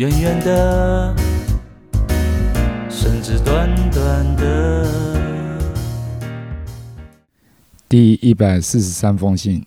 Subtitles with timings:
[0.00, 1.14] 远远的，
[2.88, 4.88] 甚至短短的。
[7.86, 9.66] 第一百四十三封信，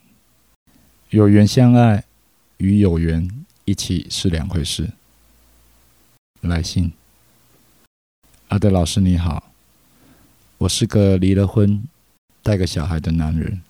[1.12, 2.04] 有缘相爱
[2.58, 3.30] 与有缘
[3.66, 4.90] 一起是两回事。
[6.42, 6.92] 来信，
[8.48, 9.52] 阿德老师你好，
[10.58, 11.84] 我是个离了婚、
[12.42, 13.62] 带个小孩的男人。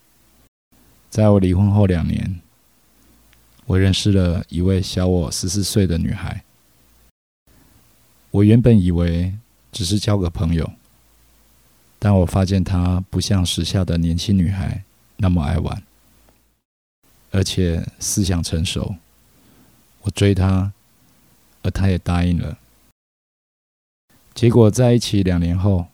[1.10, 2.40] 在我离婚后两年，
[3.66, 6.42] 我认识了一位小我十四岁的女孩。
[8.34, 9.36] 我原本以为
[9.72, 10.74] 只是交个朋友。
[12.00, 14.84] 但我发现她不像时下的年轻女孩
[15.18, 15.84] 那么爱玩，
[17.30, 18.96] 而且思想成熟。
[20.02, 20.74] 我追她，
[21.62, 22.58] 而她也答应了。
[24.34, 25.86] 结果在一起两年后，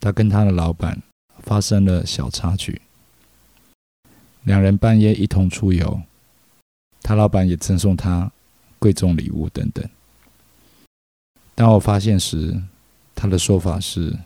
[0.00, 1.00] 她跟她的老板
[1.38, 2.82] 发生了小插曲，
[4.42, 6.02] 两人半夜一同出游，
[7.02, 8.32] 她老板也赠送她
[8.80, 9.88] 贵重礼物等等。
[11.58, 12.62] 当我发现时，
[13.16, 14.16] 他的说法是。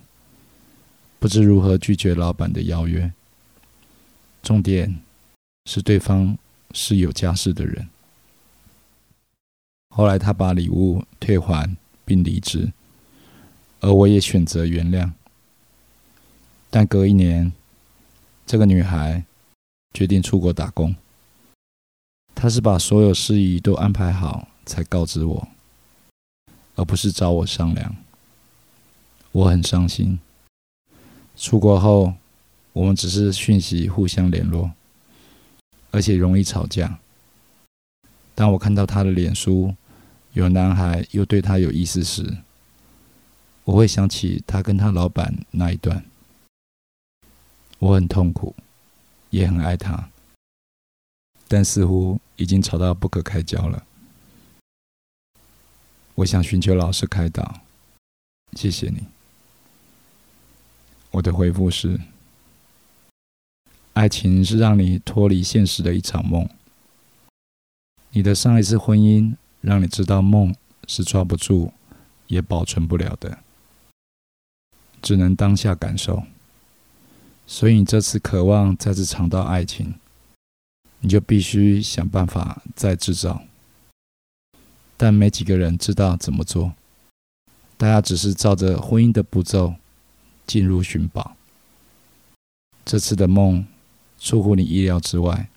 [1.18, 3.10] 不知如何拒绝老板的邀约。
[4.42, 5.00] 重点
[5.66, 6.36] 是对方
[6.72, 7.88] 是有家室的人。
[9.90, 12.72] 后来他把礼物退还并离职，
[13.80, 15.12] 而我也选择原谅。
[16.68, 17.52] 但隔一年，
[18.44, 19.24] 这个女孩
[19.94, 20.94] 决定出国打工。
[22.34, 25.48] 她是把所有事宜都安排好才告知我，
[26.74, 27.96] 而不是找我商量。
[29.32, 30.18] 我很伤心。
[31.36, 32.14] 出国后，
[32.72, 34.70] 我们只是讯息互相联络，
[35.90, 36.98] 而且容易吵架。
[38.34, 39.74] 当我看到他的脸书
[40.32, 42.38] 有男孩又对他有意思时，
[43.64, 46.04] 我会想起他跟他老板那一段。
[47.78, 48.54] 我很痛苦，
[49.30, 50.08] 也很爱他，
[51.48, 53.84] 但似乎已经吵到不可开交了。
[56.16, 57.60] 我想寻求老师开导，
[58.52, 59.06] 谢谢你。
[61.10, 62.00] 我的回复是：
[63.94, 66.48] 爱情是让你脱离现实的一场梦。
[68.10, 70.54] 你的上一次婚姻让你知道梦
[70.86, 71.72] 是抓不住，
[72.26, 73.38] 也保存不了的，
[75.00, 76.24] 只能当下感受。
[77.46, 79.94] 所以你这次渴望再次尝到爱情，
[81.00, 83.42] 你就必须想办法再制造。
[85.02, 86.74] 但没几个人知道怎么做，
[87.76, 89.74] 大家只是照着婚姻的步骤。
[90.44, 91.36] 进入寻宝，
[92.84, 93.64] 这次的梦
[94.18, 95.48] 出乎你意料之外，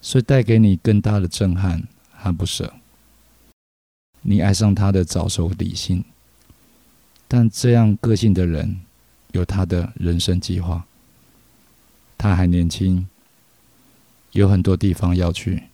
[0.00, 2.74] 所以带给你更大的震撼和不舍。
[4.22, 6.04] 你爱上他的早熟理性，
[7.28, 8.80] 但这样个性的人
[9.32, 10.86] 有他的人生计划。
[12.18, 13.06] 他还年轻，
[14.32, 15.64] 有很多地方要去，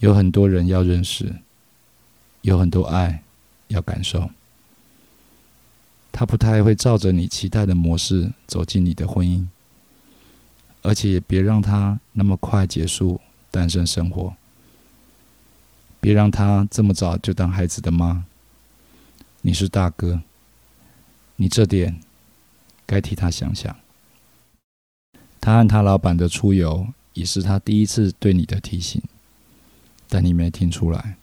[0.00, 1.36] 有很多人要认识，
[2.40, 3.22] 有很多爱
[3.68, 4.30] 要感受。
[6.10, 9.46] 他不太会照着你期待的模式走进你的婚姻，
[10.82, 14.34] 而且也别让他那么快结束单身生活，
[16.00, 18.24] 别让他这么早就当孩子的妈。
[19.42, 20.20] 你是大哥，
[21.36, 22.00] 你这点
[22.86, 23.74] 该替他想想。
[25.40, 29.02] 他和他老板的出游也是他第一次对你的提醒，
[30.10, 31.16] 但你没听出来，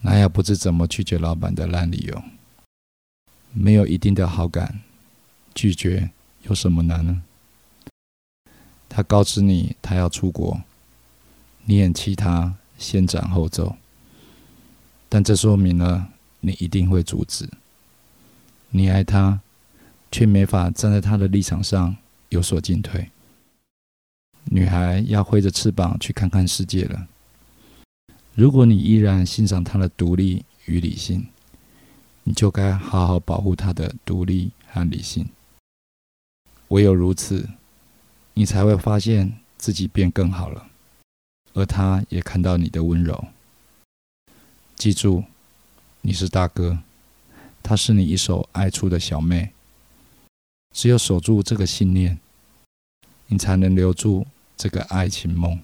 [0.00, 2.22] 那也不知怎么拒绝老板的烂理由。
[3.52, 4.80] 没有一定的好感，
[5.54, 6.10] 拒绝
[6.44, 7.22] 有什么难呢？
[8.88, 10.62] 他告知你他要出国，
[11.66, 13.76] 你很气他先斩后奏，
[15.10, 16.08] 但这说明了
[16.40, 17.46] 你一定会阻止。
[18.70, 19.40] 你爱他，
[20.10, 21.94] 却没法站在他的立场上
[22.30, 23.10] 有所进退。
[24.44, 27.06] 女孩要挥着翅膀去看看世界了。
[28.34, 31.26] 如果你依然欣赏她的独立与理性。
[32.24, 35.28] 你就该好好保护他的独立和理性。
[36.68, 37.48] 唯有如此，
[38.34, 40.68] 你才会发现自己变更好了，
[41.52, 43.26] 而他也看到你的温柔。
[44.76, 45.24] 记住，
[46.02, 46.78] 你是大哥，
[47.60, 49.50] 她是你一手爱出的小妹。
[50.72, 52.20] 只有守住这个信念，
[53.26, 54.26] 你才能留住
[54.56, 55.58] 这个爱情梦。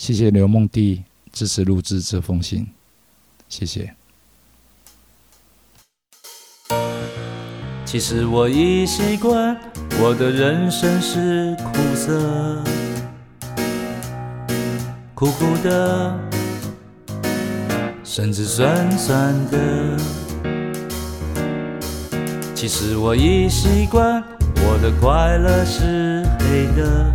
[0.00, 2.66] 谢谢刘梦弟支持录制这封信，
[3.50, 3.94] 谢谢。
[7.84, 9.54] 其实我已习惯，
[10.00, 12.64] 我的人生是苦涩，
[15.14, 16.18] 苦苦的，
[18.02, 19.98] 甚至酸酸的。
[22.54, 24.24] 其实我已习惯，
[24.66, 27.14] 我的快乐是黑的，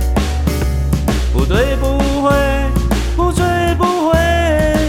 [1.51, 2.31] 对不会，
[3.17, 3.43] 不醉
[3.77, 4.17] 不会，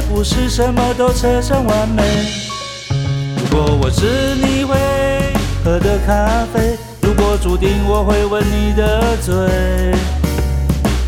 [0.08, 2.04] 不是什么都扯上完美。
[3.36, 4.76] 如果我是你会
[5.64, 9.34] 喝的咖啡，如果注定我会吻你的嘴，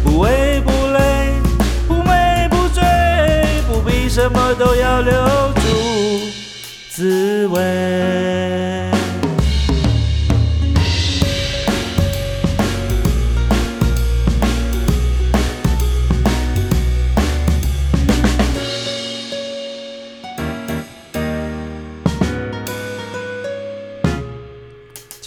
[0.03, 1.31] 不为不累，
[1.87, 2.83] 不美不醉，
[3.69, 5.12] 不必什么都要留
[5.55, 5.61] 住
[6.91, 8.74] 滋味。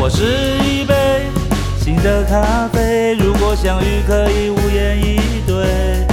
[0.00, 0.24] 我是
[0.64, 0.94] 一杯
[1.80, 6.06] 新的咖啡，如果相遇可以无言以对，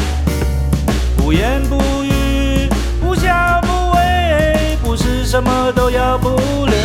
[1.17, 2.69] 不言不语，
[3.01, 6.29] 不笑不为，不是什么都要不
[6.65, 6.75] 留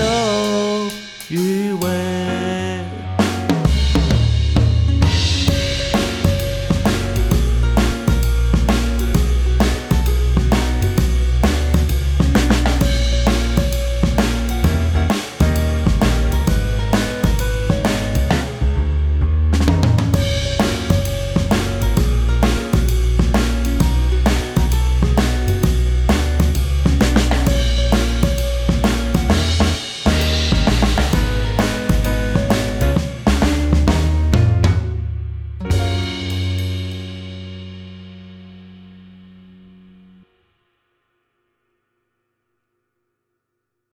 [1.29, 2.00] 余味。